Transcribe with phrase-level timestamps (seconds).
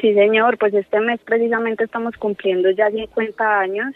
[0.00, 3.94] Sí, señor, pues este mes precisamente estamos cumpliendo ya 50 años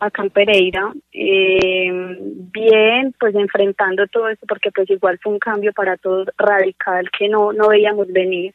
[0.00, 0.92] acá en Pereira.
[1.12, 2.18] Eh,
[2.52, 7.28] bien, pues enfrentando todo esto, porque pues igual fue un cambio para todos radical que
[7.28, 8.52] no, no veíamos venir.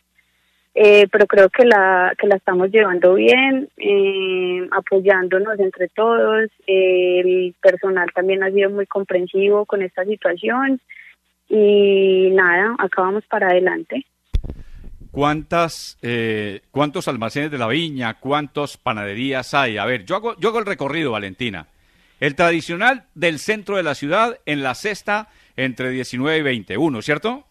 [0.75, 6.49] Eh, pero creo que la, que la estamos llevando bien, eh, apoyándonos entre todos.
[6.67, 10.81] el personal también ha sido muy comprensivo con esta situación.
[11.47, 14.05] Y nada, acá vamos para adelante.
[15.19, 19.77] ¿Cuántas, eh, ¿Cuántos almacenes de la viña, cuántas panaderías hay?
[19.77, 21.67] A ver, yo hago, yo hago el recorrido, Valentina.
[22.21, 25.27] El tradicional del centro de la ciudad en la cesta
[25.57, 27.43] entre 19 y 21, ¿cierto?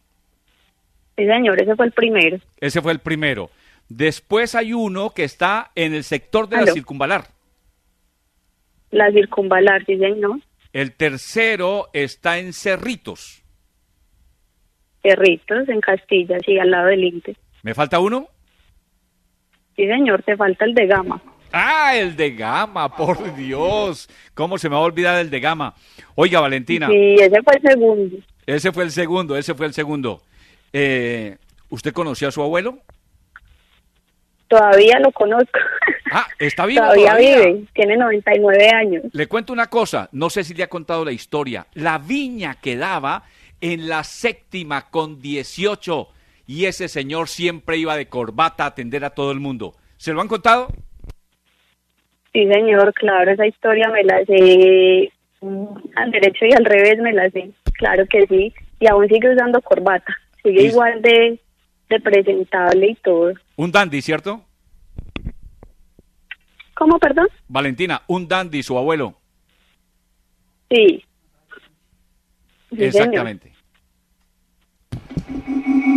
[1.18, 2.38] Sí, señor, ese fue el primero.
[2.58, 3.50] Ese fue el primero.
[3.90, 7.24] Después hay uno que está en el sector de la circunvalar.
[8.90, 10.40] La circunvalar, sí, señor.
[10.72, 13.44] El tercero está en Cerritos.
[15.02, 17.36] Cerritos, en Castilla, sí, al lado del INTE.
[17.62, 18.28] ¿Me falta uno?
[19.76, 21.22] Sí, señor, te falta el de Gama.
[21.52, 24.08] Ah, el de Gama, por Dios.
[24.34, 25.74] ¿Cómo se me va a olvidar el de Gama?
[26.14, 26.88] Oiga, Valentina.
[26.88, 28.16] Sí, ese fue el segundo.
[28.46, 30.22] Ese fue el segundo, ese fue el segundo.
[30.72, 31.36] Eh,
[31.70, 32.78] ¿Usted conoció a su abuelo?
[34.48, 35.58] Todavía lo conozco.
[36.10, 39.02] Ah, está vivo todavía, vive, tiene 99 años.
[39.12, 41.66] Le cuento una cosa, no sé si le ha contado la historia.
[41.74, 43.24] La viña quedaba
[43.60, 46.08] en la séptima con 18
[46.48, 49.74] y ese señor siempre iba de corbata a atender a todo el mundo.
[49.98, 50.68] ¿Se lo han contado?
[52.32, 57.12] Sí, señor, claro, esa historia me la sé mm, al derecho y al revés me
[57.12, 61.38] la sé, claro que sí, y aún sigue usando corbata, sigue igual de,
[61.90, 63.34] de presentable y todo.
[63.56, 64.42] Un dandy, ¿cierto?
[66.74, 67.28] ¿Cómo, perdón?
[67.48, 69.18] Valentina, un dandy, su abuelo.
[70.70, 71.04] Sí.
[72.70, 73.52] Exactamente.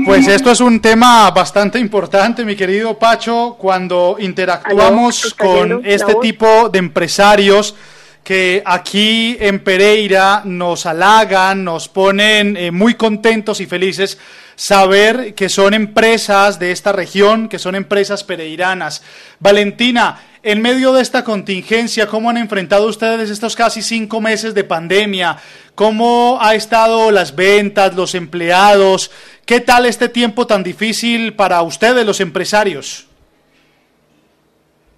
[0.06, 6.70] Pues esto es un tema bastante importante, mi querido Pacho, cuando interactuamos con este tipo
[6.70, 7.76] de empresarios
[8.24, 14.18] que aquí en Pereira nos halagan, nos ponen eh, muy contentos y felices
[14.56, 19.02] saber que son empresas de esta región, que son empresas pereiranas.
[19.40, 24.64] Valentina, en medio de esta contingencia, ¿cómo han enfrentado ustedes estos casi cinco meses de
[24.64, 25.38] pandemia?
[25.76, 29.12] ¿Cómo ha estado las ventas, los empleados?
[29.46, 33.08] ¿Qué tal este tiempo tan difícil para ustedes, los empresarios?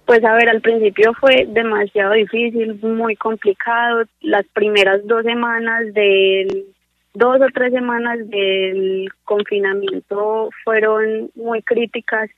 [0.06, 4.04] Pues a ver, al principio fue demasiado difícil, muy complicado.
[4.20, 6.66] Las primeras dos semanas del,
[7.14, 12.28] dos o tres semanas del confinamiento fueron muy críticas.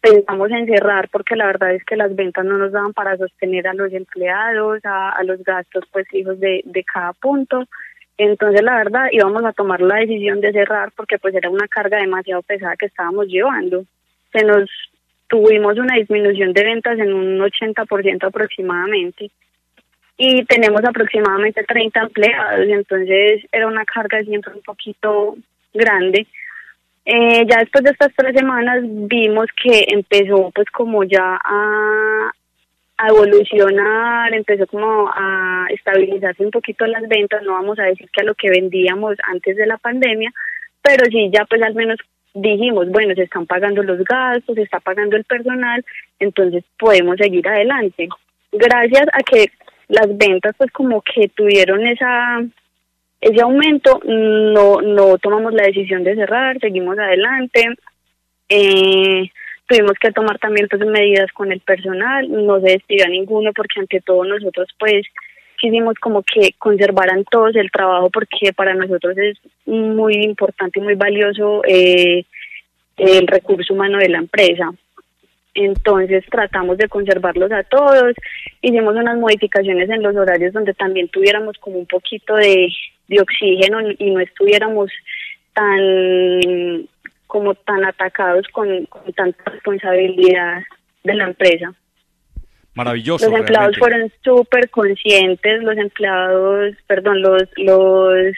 [0.00, 3.66] Pensamos en cerrar porque la verdad es que las ventas no nos daban para sostener
[3.66, 7.64] a los empleados, a, los gastos pues hijos de, de cada punto.
[8.18, 11.98] Entonces, la verdad, íbamos a tomar la decisión de cerrar porque pues era una carga
[11.98, 13.84] demasiado pesada que estábamos llevando.
[14.32, 14.70] Se nos
[15.28, 19.30] tuvimos una disminución de ventas en un 80% aproximadamente
[20.16, 25.36] y tenemos aproximadamente 30 empleados, entonces era una carga siempre un poquito
[25.74, 26.26] grande.
[27.08, 32.32] Eh, ya después de estas tres semanas vimos que empezó pues como ya a,
[32.98, 38.22] a evolucionar, empezó como a estabilizarse un poquito las ventas, no vamos a decir que
[38.22, 40.32] a lo que vendíamos antes de la pandemia,
[40.82, 41.98] pero sí ya pues al menos
[42.34, 45.84] dijimos, bueno, se están pagando los gastos, se está pagando el personal,
[46.18, 48.08] entonces podemos seguir adelante.
[48.50, 49.52] Gracias a que
[49.86, 52.42] las ventas pues como que tuvieron esa
[53.20, 57.64] ese aumento, no no tomamos la decisión de cerrar, seguimos adelante.
[58.48, 59.30] Eh,
[59.66, 63.80] tuvimos que tomar también pues medidas con el personal, no se despidió a ninguno porque
[63.80, 65.06] ante todo nosotros pues
[65.58, 70.94] quisimos como que conservaran todos el trabajo porque para nosotros es muy importante y muy
[70.94, 72.24] valioso eh,
[72.96, 74.70] el recurso humano de la empresa.
[75.54, 78.14] Entonces tratamos de conservarlos a todos,
[78.60, 82.68] hicimos unas modificaciones en los horarios donde también tuviéramos como un poquito de,
[83.08, 84.90] de oxígeno y no estuviéramos
[85.54, 86.88] tan
[87.26, 90.62] como tan atacados con, tanta responsabilidad
[91.04, 91.74] de la empresa.
[92.74, 93.28] Maravilloso.
[93.30, 98.36] Los empleados fueron súper conscientes, los empleados, perdón, los, los,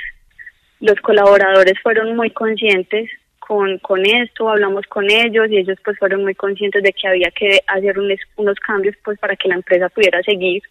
[0.80, 3.10] los colaboradores fueron muy conscientes
[3.40, 7.30] con, con esto, hablamos con ellos y ellos pues fueron muy conscientes de que había
[7.30, 7.98] que hacer
[8.36, 10.62] unos cambios pues para que la empresa pudiera seguir.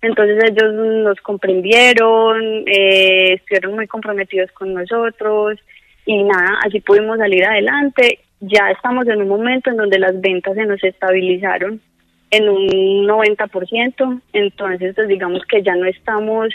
[0.00, 5.58] Entonces ellos nos comprendieron, eh, estuvieron muy comprometidos con nosotros,
[6.06, 8.20] y nada, así pudimos salir adelante.
[8.40, 11.80] Ya estamos en un momento en donde las ventas se nos estabilizaron
[12.30, 16.48] en un 90%, entonces pues digamos que ya no estamos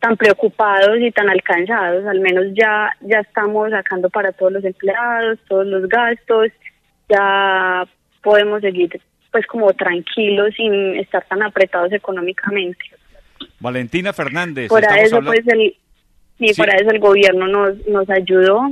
[0.00, 5.38] tan preocupados y tan alcanzados, al menos ya ya estamos sacando para todos los empleados,
[5.48, 6.48] todos los gastos,
[7.08, 7.86] ya
[8.22, 12.78] podemos seguir pues como tranquilos sin estar tan apretados económicamente.
[13.60, 14.68] Valentina Fernández.
[14.68, 15.76] Por eso pues el,
[16.38, 18.70] y para eso el gobierno nos, nos ayudó,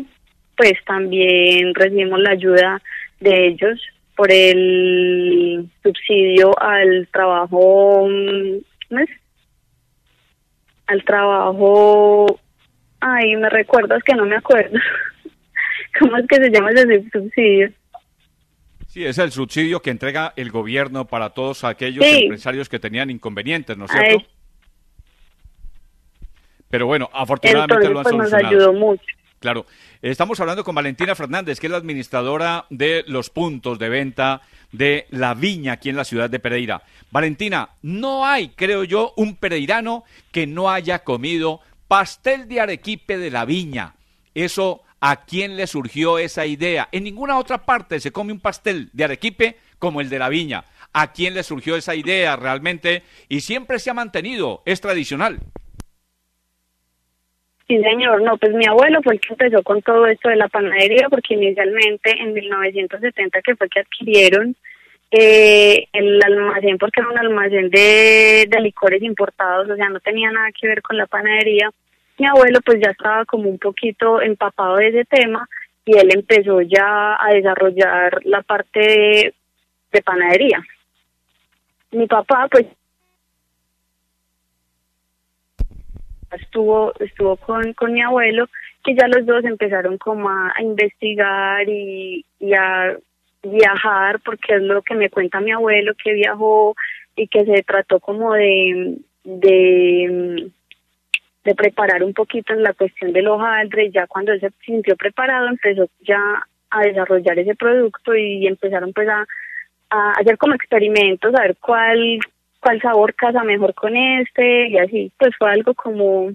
[0.56, 2.82] pues también recibimos la ayuda
[3.20, 3.80] de ellos
[4.16, 9.10] por el subsidio al trabajo, ¿no es?
[10.86, 12.40] al trabajo,
[13.00, 14.78] ay, me recuerdas que no me acuerdo.
[15.98, 17.70] ¿Cómo es que se llama ese subsidio?
[18.96, 23.76] Sí, es el subsidio que entrega el gobierno para todos aquellos empresarios que tenían inconvenientes,
[23.76, 24.26] ¿no es cierto?
[26.70, 29.04] Pero bueno, afortunadamente lo han pues, Nos ayudó mucho.
[29.38, 29.66] Claro.
[30.00, 34.40] Estamos hablando con Valentina Fernández, que es la administradora de los puntos de venta
[34.72, 36.82] de la viña aquí en la ciudad de Pereira.
[37.10, 43.30] Valentina, no hay, creo yo, un pereirano que no haya comido pastel de arequipe de
[43.30, 43.94] la viña.
[44.34, 46.88] Eso, ¿a quién le surgió esa idea?
[46.92, 50.64] En ninguna otra parte se come un pastel de arequipe como el de la viña.
[50.92, 53.02] ¿A quién le surgió esa idea realmente?
[53.28, 55.40] Y siempre se ha mantenido, es tradicional.
[57.68, 58.22] Sí, señor.
[58.22, 61.34] No, pues mi abuelo fue el que empezó con todo esto de la panadería, porque
[61.34, 64.56] inicialmente en 1970 que fue que adquirieron
[65.10, 70.30] eh, el almacén, porque era un almacén de, de licores importados, o sea, no tenía
[70.30, 71.70] nada que ver con la panadería.
[72.18, 75.48] Mi abuelo pues ya estaba como un poquito empapado de ese tema
[75.84, 79.34] y él empezó ya a desarrollar la parte de,
[79.92, 80.62] de panadería.
[81.92, 82.66] Mi papá pues
[86.32, 88.48] estuvo estuvo con, con mi abuelo
[88.84, 92.96] que ya los dos empezaron como a, investigar y, y, a
[93.42, 96.74] viajar porque es lo que me cuenta mi abuelo que viajó
[97.14, 100.50] y que se trató como de de,
[101.46, 105.48] de preparar un poquito en la cuestión del hojaldre ya cuando él se sintió preparado
[105.48, 106.20] empezó ya
[106.70, 109.24] a desarrollar ese producto y empezaron pues a,
[110.18, 112.18] hacer como experimentos a ver cuál
[112.60, 116.32] cuál sabor casa mejor con este y así, pues fue algo como,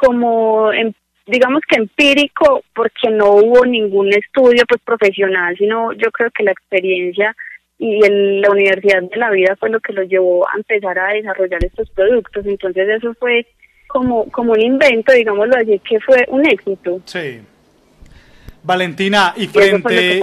[0.00, 0.92] como em,
[1.26, 6.52] digamos que empírico porque no hubo ningún estudio pues profesional, sino yo creo que la
[6.52, 7.34] experiencia
[7.78, 11.14] y en la Universidad de la Vida fue lo que los llevó a empezar a
[11.14, 13.46] desarrollar estos productos, entonces eso fue
[13.92, 17.00] como, como un invento, digámoslo así, que fue un éxito.
[17.04, 17.40] Sí.
[18.62, 20.22] Valentina, y frente...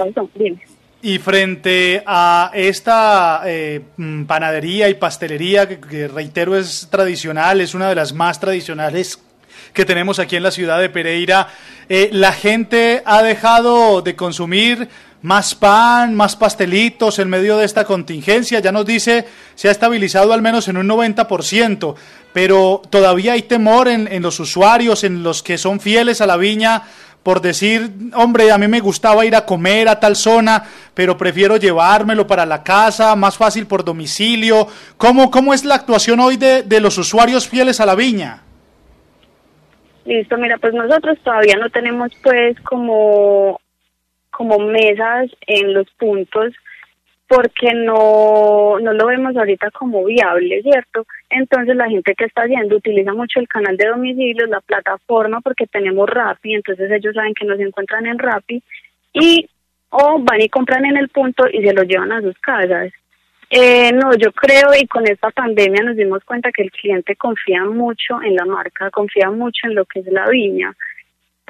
[1.02, 7.88] Y frente a esta eh, mm, panadería y pastelería, que, reitero es tradicional, es una
[7.88, 9.18] de las más tradicionales
[9.72, 11.48] que tenemos aquí en la ciudad de Pereira,
[11.88, 14.88] eh, la gente ha dejado de consumir
[15.22, 18.60] más pan, más pastelitos en medio de esta contingencia.
[18.60, 21.94] Ya nos dice, se ha estabilizado al menos en un 90%,
[22.32, 26.36] pero todavía hay temor en, en los usuarios, en los que son fieles a la
[26.36, 26.84] viña
[27.22, 31.58] por decir, hombre, a mí me gustaba ir a comer a tal zona, pero prefiero
[31.58, 34.66] llevármelo para la casa, más fácil por domicilio.
[34.96, 38.42] ¿Cómo, cómo es la actuación hoy de, de los usuarios fieles a la viña?
[40.06, 43.60] Listo, mira, pues nosotros todavía no tenemos pues como,
[44.30, 46.54] como mesas en los puntos
[47.28, 51.06] porque no, no lo vemos ahorita como viable, ¿cierto?
[51.30, 55.66] Entonces la gente que está haciendo utiliza mucho el canal de domicilios, la plataforma, porque
[55.66, 58.62] tenemos Rappi, entonces ellos saben que nos encuentran en Rappi
[59.12, 59.48] y
[59.90, 62.92] o van y compran en el punto y se lo llevan a sus casas.
[63.48, 67.64] Eh, no, yo creo y con esta pandemia nos dimos cuenta que el cliente confía
[67.64, 70.76] mucho en la marca, confía mucho en lo que es la viña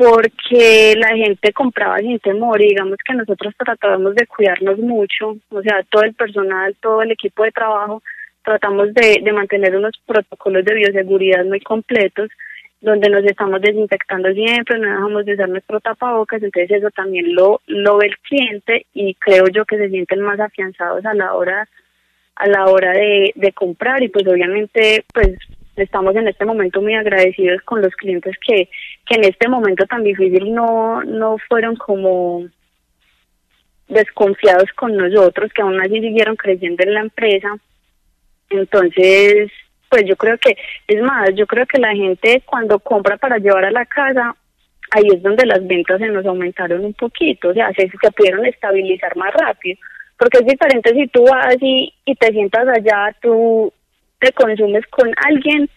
[0.01, 5.61] porque la gente compraba sin temor y digamos que nosotros tratábamos de cuidarnos mucho, o
[5.61, 8.03] sea, todo el personal, todo el equipo de trabajo,
[8.45, 12.31] tratamos de, de mantener unos protocolos de bioseguridad muy completos,
[12.81, 17.61] donde nos estamos desinfectando siempre, no dejamos de usar nuestro tapabocas, entonces eso también lo,
[17.67, 21.69] lo ve el cliente y creo yo que se sienten más afianzados a la hora
[22.37, 25.37] a la hora de, de comprar y pues obviamente pues
[25.77, 28.69] estamos en este momento muy agradecidos con los clientes que,
[29.07, 32.49] que en este momento tan difícil no, no fueron como
[33.89, 37.57] desconfiados con nosotros, que aún así siguieron creciendo en la empresa.
[38.51, 39.51] Entonces,
[39.89, 43.65] pues yo creo que, es más, yo creo que la gente cuando compra para llevar
[43.65, 44.35] a la casa,
[44.93, 48.45] ahí es donde las ventas se nos aumentaron un poquito, o sea, se, se pudieron
[48.47, 49.79] estabilizar más rápido,
[50.19, 53.73] porque es diferente si tú vas y, y te sientas allá, tú
[54.21, 55.69] te consumes con alguien,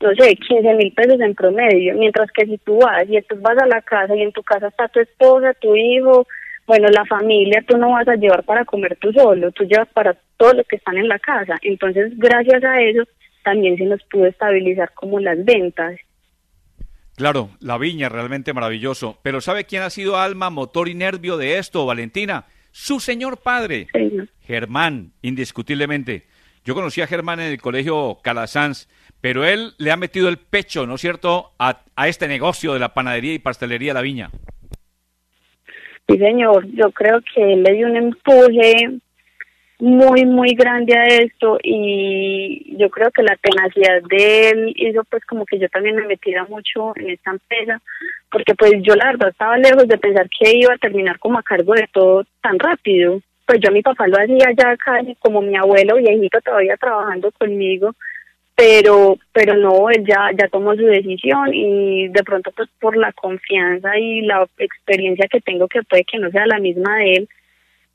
[0.00, 3.58] no sé, 15 mil pesos en promedio, mientras que si tú vas y tú vas
[3.58, 6.26] a la casa y en tu casa está tu esposa, tu hijo,
[6.66, 10.16] bueno, la familia, tú no vas a llevar para comer tú solo, tú llevas para
[10.36, 11.56] todos los que están en la casa.
[11.62, 13.04] Entonces, gracias a eso,
[13.44, 15.98] también se nos pudo estabilizar como las ventas.
[17.16, 19.18] Claro, la viña realmente maravilloso.
[19.22, 22.44] Pero ¿sabe quién ha sido alma, motor y nervio de esto, Valentina?
[22.78, 23.86] su señor padre,
[24.42, 26.26] Germán, indiscutiblemente.
[26.62, 28.86] Yo conocí a Germán en el colegio Calasanz,
[29.22, 32.78] pero él le ha metido el pecho, ¿no es cierto?, a, a este negocio de
[32.78, 34.30] la panadería y pastelería La Viña.
[36.08, 39.00] Sí, señor, yo creo que él le dio un empuje
[39.78, 45.24] muy, muy grande a esto y yo creo que la tenacidad de él hizo pues
[45.26, 47.82] como que yo también me metiera mucho en esta empresa,
[48.30, 51.42] porque pues yo la verdad estaba lejos de pensar que iba a terminar como a
[51.42, 53.20] cargo de todo tan rápido.
[53.44, 57.30] Pues yo a mi papá lo hacía ya casi como mi abuelo viejito todavía trabajando
[57.32, 57.94] conmigo,
[58.56, 63.12] pero pero no, él ya, ya tomó su decisión y de pronto pues por la
[63.12, 67.28] confianza y la experiencia que tengo que puede que no sea la misma de él,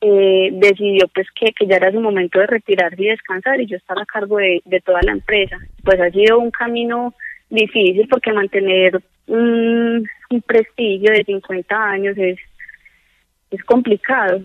[0.02, 3.78] eh, decidió pues que, que ya era su momento de retirarse y descansar y yo
[3.78, 5.58] estaba a cargo de, de toda la empresa.
[5.84, 7.16] Pues ha sido un camino
[7.50, 12.38] difícil porque mantener un, un prestigio de 50 años es,
[13.50, 14.42] es complicado.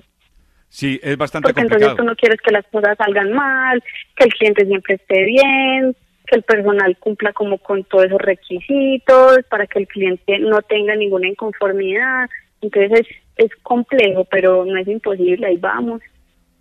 [0.69, 1.93] Sí, es bastante porque complicado.
[1.93, 3.83] entonces tú no quieres que las cosas salgan mal,
[4.15, 5.97] que el cliente siempre esté bien,
[6.27, 10.95] que el personal cumpla como con todos esos requisitos para que el cliente no tenga
[10.97, 12.29] ninguna inconformidad.
[12.61, 16.03] Entonces es, es complejo, pero no es imposible, ahí vamos.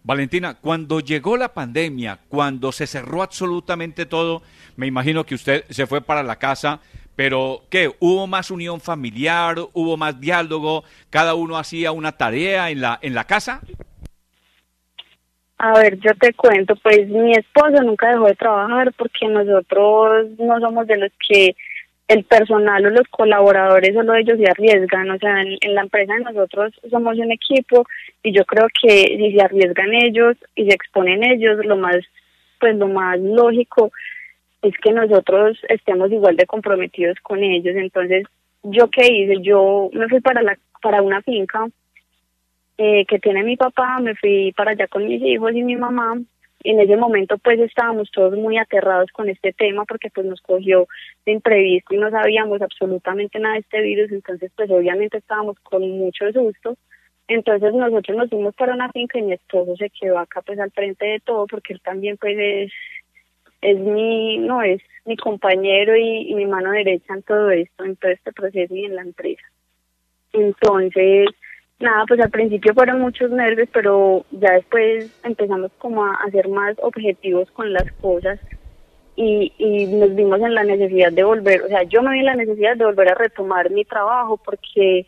[0.03, 4.43] Valentina, cuando llegó la pandemia, cuando se cerró absolutamente todo,
[4.75, 6.79] me imagino que usted se fue para la casa,
[7.15, 7.91] pero ¿qué?
[7.99, 9.57] ¿Hubo más unión familiar?
[9.73, 10.83] ¿Hubo más diálogo?
[11.09, 13.61] ¿Cada uno hacía una tarea en la, en la casa?
[15.57, 20.59] A ver, yo te cuento, pues mi esposo nunca dejó de trabajar porque nosotros no
[20.59, 21.55] somos de los que
[22.07, 26.73] el personal o los colaboradores solo ellos se arriesgan, o sea, en, la empresa nosotros
[26.89, 27.85] somos un equipo
[28.21, 31.97] y yo creo que si se arriesgan ellos y se exponen ellos, lo más,
[32.59, 33.91] pues lo más lógico
[34.61, 37.75] es que nosotros estemos igual de comprometidos con ellos.
[37.75, 38.25] Entonces,
[38.63, 39.41] ¿yo qué hice?
[39.41, 41.67] Yo me fui para la para una finca
[42.77, 46.17] eh, que tiene mi papá, me fui para allá con mis hijos y mi mamá
[46.65, 50.87] en ese momento pues estábamos todos muy aterrados con este tema porque pues nos cogió
[51.25, 55.87] de imprevisto y no sabíamos absolutamente nada de este virus, entonces pues obviamente estábamos con
[55.89, 56.75] mucho susto.
[57.27, 60.71] Entonces nosotros nos fuimos para una finca y mi esposo se quedó acá pues al
[60.71, 62.71] frente de todo porque él también pues es
[63.61, 67.95] es mi no es mi compañero y, y mi mano derecha en todo esto, en
[67.95, 69.43] todo este proceso y en la empresa.
[70.33, 71.27] Entonces,
[71.79, 76.77] Nada, pues al principio fueron muchos nervios, pero ya después empezamos como a, hacer más
[76.81, 78.39] objetivos con las cosas
[79.17, 82.25] y, y nos vimos en la necesidad de volver, o sea, yo me vi en
[82.25, 85.07] la necesidad de volver a retomar mi trabajo porque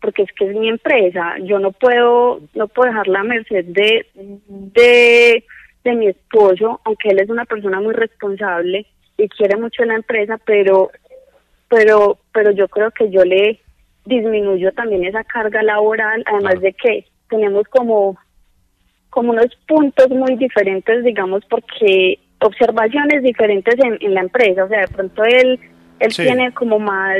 [0.00, 4.06] porque es que es mi empresa, yo no puedo no puedo dejar la merced de
[4.14, 5.44] de
[5.84, 10.36] de mi esposo, aunque él es una persona muy responsable y quiere mucho la empresa,
[10.44, 10.90] pero
[11.68, 13.60] pero pero yo creo que yo le
[14.08, 18.18] disminuyó también esa carga laboral, además de que tenemos como,
[19.10, 24.88] como unos puntos muy diferentes, digamos, porque observaciones diferentes en, la empresa, o sea, de
[24.88, 25.60] pronto él,
[26.00, 27.18] él tiene como más,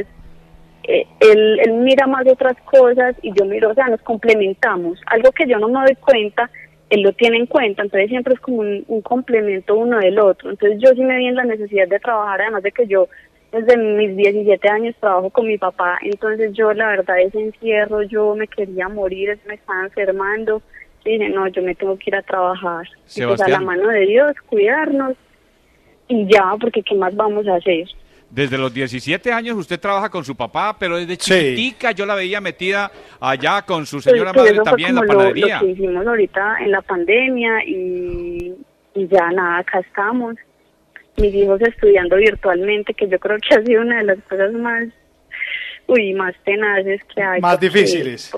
[0.85, 5.33] eh, él, él mira más otras cosas y yo miro, o sea, nos complementamos, algo
[5.33, 6.51] que yo no me doy cuenta,
[6.91, 10.51] él lo tiene en cuenta, entonces siempre es como un, un complemento uno del otro,
[10.51, 13.09] entonces yo sí me vi en la necesidad de trabajar, además de que yo
[13.53, 18.35] desde mis 17 años trabajo con mi papá, entonces yo la verdad ese encierro, yo
[18.35, 20.63] me quería morir, me estaba enfermando,
[21.05, 23.89] y dije, no, yo me tengo que ir a trabajar, y pues a la mano
[23.89, 25.15] de Dios, cuidarnos,
[26.09, 27.87] y ya, porque ¿qué más vamos a hacer?
[28.31, 32.43] Desde los 17 años usted trabaja con su papá, pero desde chiquitica yo la veía
[32.43, 35.61] metida allá con su señora madre también en la panadería.
[35.61, 38.55] Lo, que hicimos ahorita en la pandemia y,
[38.95, 40.37] y ya nada, acá estamos
[41.19, 44.89] mis hijos estudiando virtualmente, que yo creo que ha sido una de las cosas más,
[45.87, 47.41] uy, más tenaces que hay.
[47.41, 48.31] Más difíciles.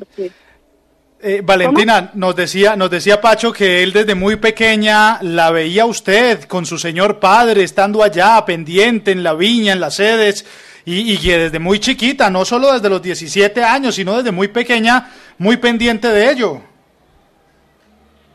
[1.23, 6.45] Eh, Valentina, nos decía, nos decía Pacho que él desde muy pequeña la veía usted
[6.45, 10.47] con su señor padre, estando allá, pendiente en la viña, en las sedes,
[10.87, 14.49] y, y que desde muy chiquita, no solo desde los 17 años, sino desde muy
[14.49, 16.63] pequeña, muy pendiente de ello.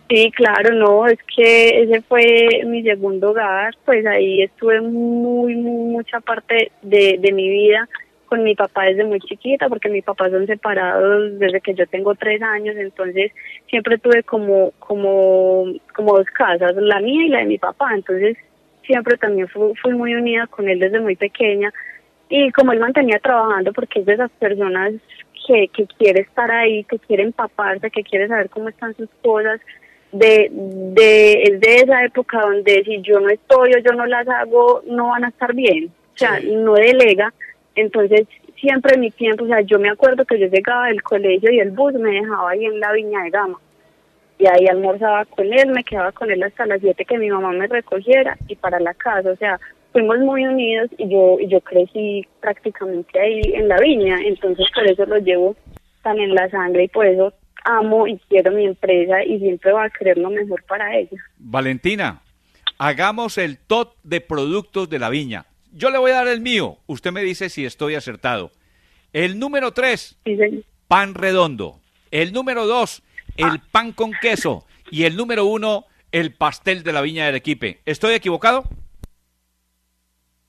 [0.07, 5.93] Sí, claro, no, es que ese fue mi segundo hogar, pues ahí estuve muy, muy
[5.93, 7.89] mucha parte de, mi vida
[8.27, 12.13] con mi papá desde muy chiquita, porque mis papás son separados desde que yo tengo
[12.13, 13.31] tres años, entonces
[13.67, 18.38] siempre tuve como, como, como dos casas, la mía y la de mi papá, entonces
[18.85, 21.74] siempre también fui, fui muy unida con él desde muy pequeña,
[22.29, 24.93] y como él mantenía trabajando, porque es de esas personas
[25.47, 29.59] que, que quiere estar ahí, que quiere empaparse, que quiere saber cómo están sus cosas,
[30.19, 34.27] de, de, es de esa época donde si yo no estoy o yo no las
[34.27, 35.91] hago, no van a estar bien.
[36.13, 37.34] O sea, no delega.
[37.75, 38.27] Entonces,
[38.60, 41.60] siempre en mi tiempo, o sea, yo me acuerdo que yo llegaba del colegio y
[41.60, 43.60] el bus me dejaba ahí en la Viña de Gama.
[44.38, 47.51] y ahí almorzaba con él, me quedaba con él hasta las 7 que mi mamá
[47.51, 49.60] me recogiera y para la casa, o sea,
[49.93, 54.86] fuimos muy unidos y yo y yo crecí prácticamente ahí en la viña, entonces por
[54.86, 55.55] eso lo llevo
[56.03, 57.34] tan en la sangre y por eso
[57.65, 61.17] amo y quiero mi empresa y siempre va a querer lo mejor para ella.
[61.38, 62.22] Valentina,
[62.77, 65.45] hagamos el top de productos de la viña.
[65.74, 68.51] Yo le voy a dar el mío, usted me dice si estoy acertado.
[69.12, 70.17] El número 3,
[70.88, 71.79] pan redondo.
[72.12, 73.03] El número 2,
[73.38, 73.63] el ah.
[73.72, 74.65] pan con queso.
[74.91, 77.81] Y el número 1, el pastel de la viña de Arequipe.
[77.86, 78.63] ¿Estoy equivocado?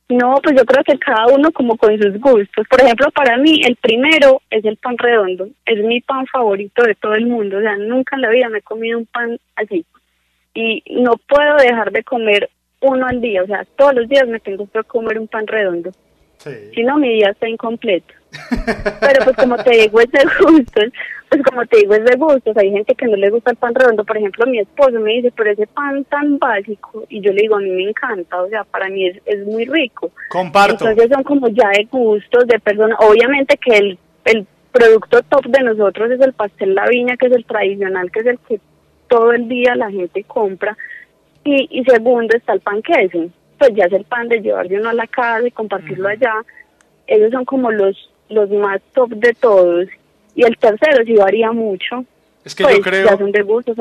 [0.09, 2.67] No, pues yo creo que cada uno como con sus gustos.
[2.69, 5.49] Por ejemplo, para mí el primero es el pan redondo.
[5.65, 7.59] Es mi pan favorito de todo el mundo.
[7.59, 9.85] O sea, nunca en la vida me he comido un pan así.
[10.55, 13.43] Y no puedo dejar de comer uno al día.
[13.43, 15.91] O sea, todos los días me tengo que comer un pan redondo.
[16.75, 18.15] Si no, mi día está incompleto.
[19.01, 20.93] Pero pues como te digo, es de gustos.
[21.29, 22.57] Pues como te digo, es de gustos.
[22.57, 24.05] Hay gente que no le gusta el pan redondo.
[24.05, 27.05] Por ejemplo, mi esposo me dice, pero ese pan tan básico.
[27.09, 28.43] Y yo le digo, a mí me encanta.
[28.43, 30.11] O sea, para mí es, es muy rico.
[30.29, 30.89] Comparto.
[30.89, 32.99] Entonces son como ya de gustos, de personas.
[33.01, 37.33] Obviamente que el, el producto top de nosotros es el pastel La Viña, que es
[37.33, 38.61] el tradicional, que es el que
[39.09, 40.77] todo el día la gente compra.
[41.45, 44.91] Y, y segundo está el pan queso pues ya es el pan de llevarse uno
[44.91, 46.35] a la casa y compartirlo allá.
[47.07, 49.87] Esos son como los, los más top de todos.
[50.37, 52.05] Y el tercero sí varía mucho.
[52.45, 53.07] Es que yo pues, creo...
[53.07, 53.75] Ya son de gusto,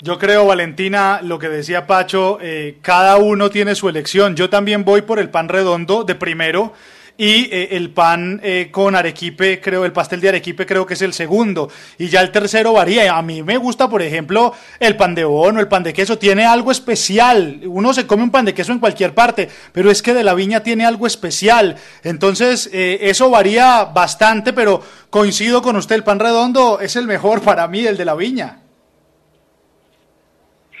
[0.00, 4.34] Yo creo, Valentina, lo que decía Pacho, eh, cada uno tiene su elección.
[4.34, 6.72] Yo también voy por el pan redondo de primero
[7.16, 11.02] y eh, el pan eh, con arequipe, creo, el pastel de arequipe creo que es
[11.02, 11.68] el segundo,
[11.98, 13.16] y ya el tercero varía.
[13.16, 16.44] A mí me gusta, por ejemplo, el pan de bono, el pan de queso, tiene
[16.44, 17.60] algo especial.
[17.66, 20.34] Uno se come un pan de queso en cualquier parte, pero es que de la
[20.34, 21.76] viña tiene algo especial.
[22.02, 24.80] Entonces, eh, eso varía bastante, pero
[25.10, 28.58] coincido con usted, el pan redondo es el mejor para mí, el de la viña.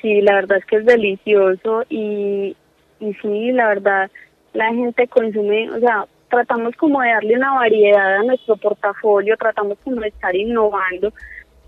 [0.02, 2.54] Sí, la verdad es que es delicioso y,
[3.00, 4.10] y sí, la verdad,
[4.52, 9.78] la gente consume, o sea, tratamos como de darle una variedad a nuestro portafolio, tratamos
[9.84, 11.12] como de estar innovando,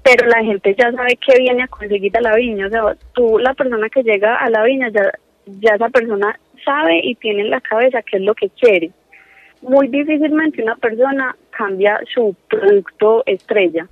[0.03, 3.39] pero la gente ya sabe qué viene a conseguir a la viña, o sea, tú,
[3.39, 5.13] la persona que llega a la viña, ya,
[5.47, 8.91] ya esa persona sabe y tiene en la cabeza qué es lo que quiere.
[9.63, 13.87] Muy difícilmente una persona cambia su producto estrella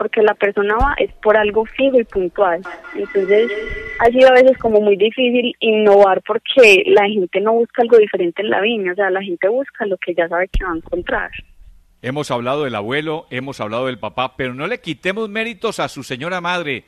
[0.00, 2.62] porque la persona va es por algo fijo y puntual.
[2.94, 3.52] Entonces
[3.98, 8.40] ha sido a veces como muy difícil innovar porque la gente no busca algo diferente
[8.40, 10.76] en la viña, o sea, la gente busca lo que ya sabe que va a
[10.76, 11.30] encontrar.
[12.00, 16.02] Hemos hablado del abuelo, hemos hablado del papá, pero no le quitemos méritos a su
[16.02, 16.84] señora madre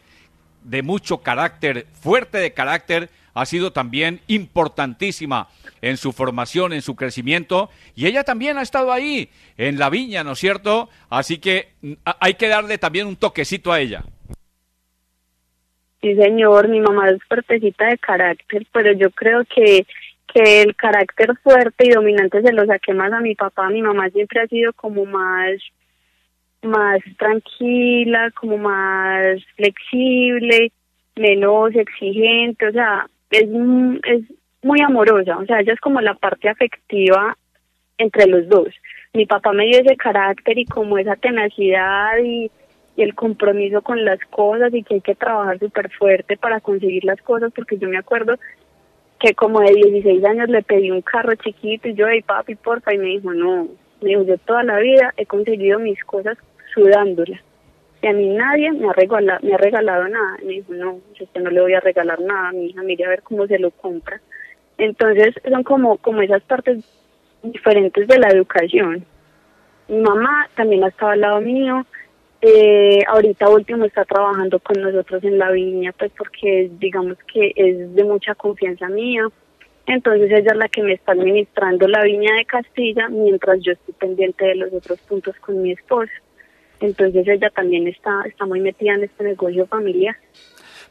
[0.65, 5.49] de mucho carácter, fuerte de carácter, ha sido también importantísima
[5.81, 10.25] en su formación, en su crecimiento, y ella también ha estado ahí, en la viña,
[10.25, 10.89] ¿no es cierto?
[11.11, 14.05] Así que mm, hay que darle también un toquecito a ella.
[16.01, 19.87] Sí, señor, mi mamá es fuertecita de carácter, pero yo creo que,
[20.33, 23.69] que el carácter fuerte y dominante se lo saqué más a mi papá.
[23.69, 25.61] Mi mamá siempre ha sido como más
[26.63, 30.73] más tranquila, como más flexible,
[31.17, 33.49] menos exigente, o sea, es,
[34.05, 34.25] es
[34.63, 37.37] muy amorosa, o sea, ella es como la parte afectiva
[37.99, 38.69] entre los dos.
[39.13, 42.51] Mi papá me dio ese carácter y como esa tenacidad y,
[42.95, 47.21] el compromiso con las cosas y que hay que trabajar súper fuerte para conseguir las
[47.23, 48.39] cosas, porque yo me acuerdo
[49.19, 52.93] que como de 16 años le pedí un carro chiquito y yo, hey papi, porfa,
[52.93, 53.67] y me dijo, no,
[54.03, 56.37] me dijo, yo toda la vida he conseguido mis cosas
[56.75, 57.41] sudándolas
[58.03, 60.37] y a mí nadie me ha regalado, me ha regalado nada.
[60.45, 63.09] Me dijo, no, yo no le voy a regalar nada a mi hija, mire a
[63.09, 64.21] ver cómo se lo compra.
[64.77, 66.85] Entonces son como, como esas partes
[67.45, 69.05] diferentes de la educación.
[69.87, 71.87] Mi mamá también ha estado al lado mío,
[72.41, 77.95] eh, ahorita último está trabajando con nosotros en la viña, pues porque digamos que es
[77.95, 79.29] de mucha confianza mía.
[79.87, 83.95] Entonces ella es la que me está administrando la viña de Castilla mientras yo estoy
[83.95, 86.11] pendiente de los otros puntos con mi esposo.
[86.83, 90.17] Entonces ella también está, está muy metida en este negocio familiar.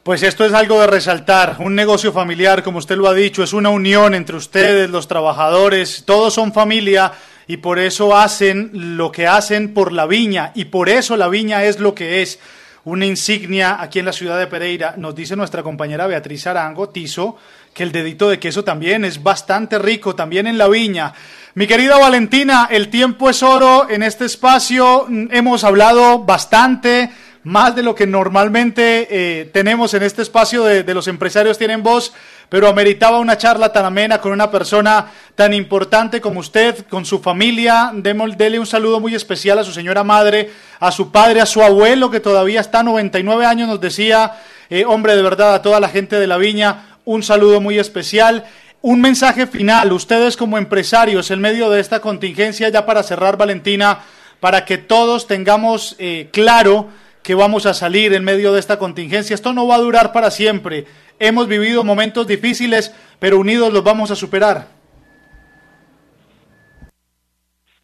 [0.02, 1.58] Pues esto es algo de resaltar.
[1.60, 6.04] Un negocio familiar, como usted lo ha dicho, es una unión entre ustedes, los trabajadores,
[6.04, 7.12] todos son familia
[7.46, 11.62] y por eso hacen lo que hacen por la viña y por eso la viña
[11.64, 12.40] es lo que es.
[12.84, 17.36] Una insignia aquí en la ciudad de Pereira, nos dice nuestra compañera Beatriz Arango, Tizo,
[17.72, 21.14] que el dedito de queso también es bastante rico, también en la viña.
[21.54, 25.06] Mi querida Valentina, el tiempo es oro en este espacio.
[25.30, 27.10] Hemos hablado bastante,
[27.44, 32.14] más de lo que normalmente eh, tenemos en este espacio de, los empresarios tienen voz,
[32.48, 37.18] pero ameritaba una charla tan amena con una persona tan importante como usted, con su
[37.18, 37.92] familia.
[37.94, 42.10] dele un saludo muy especial a su señora madre, a su padre, a su abuelo,
[42.10, 44.38] que todavía está a 99 años, nos decía
[44.74, 48.46] Eh, hombre, de verdad, a toda la gente de la viña, un saludo muy especial.
[48.84, 54.00] Un mensaje final, ustedes como empresarios, en medio de esta contingencia, ya para cerrar, Valentina,
[54.40, 56.88] para que todos tengamos eh, claro
[57.22, 59.34] que vamos a salir en medio de esta contingencia.
[59.34, 60.86] Esto no va a durar para siempre.
[61.20, 64.66] Hemos vivido momentos difíciles, pero unidos los vamos a superar.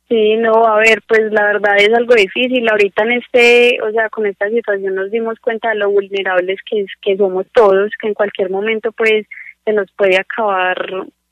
[0.08, 2.68] Sí, no, a ver, pues la verdad es algo difícil.
[2.68, 6.86] Ahorita en este, o sea, con esta situación nos dimos cuenta de lo vulnerables que,
[7.00, 9.26] que somos todos, que en cualquier momento pues
[9.68, 10.78] se nos puede acabar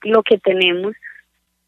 [0.02, 0.94] lo que tenemos.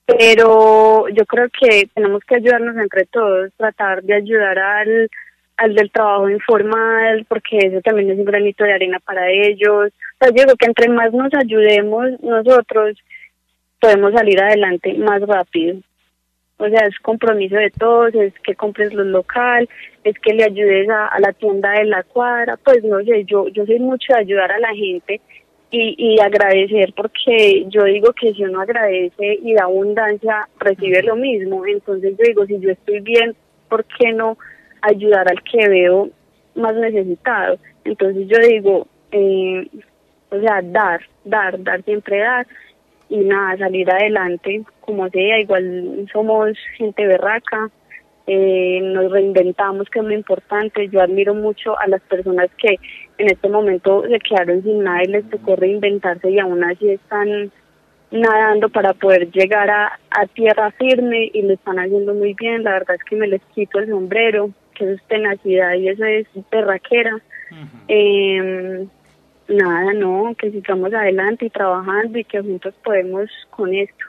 [0.05, 5.11] Pero yo creo que tenemos que ayudarnos entre todos, tratar de ayudar al,
[5.57, 9.93] al del trabajo informal, porque eso también es un granito de arena para ellos.
[9.93, 12.99] O sea, yo digo que entre más nos ayudemos nosotros,
[13.81, 15.79] podemos salir adelante más rápido.
[16.59, 19.69] O sea, es compromiso de todos, es que compres lo local,
[20.05, 23.49] es que le ayudes a, a la tienda de la cuadra, pues no sé, yo,
[23.49, 25.21] yo soy mucho de ayudar a la gente
[25.71, 31.17] y, y agradecer porque yo digo que si uno agradece y da abundancia, recibe lo
[31.17, 31.67] mismo.
[31.67, 33.35] Entonces yo digo, si yo estoy bien,
[33.69, 34.39] ¿por qué no
[34.81, 36.11] ayudar al que veo
[36.55, 37.59] más necesitado?
[37.85, 39.69] Entonces yo digo, eh,
[40.31, 42.47] o sea, dar, dar, dar, siempre dar
[43.09, 47.71] y nada, salir adelante como sea, igual somos gente berraca,
[48.31, 50.87] eh, nos reinventamos, que es lo importante.
[50.89, 52.79] Yo admiro mucho a las personas que
[53.17, 57.51] en este momento se quedaron sin nada y les tocó reinventarse y aún así están
[58.11, 62.65] nadando para poder llegar a, a tierra firme y lo están haciendo muy bien.
[62.65, 66.05] La verdad es que me les quito el sombrero, que eso es tenacidad y eso
[66.05, 67.19] es berraquera.
[67.89, 68.87] eh,
[69.49, 74.05] nada, no, que sigamos adelante y trabajando y que juntos podemos con esto.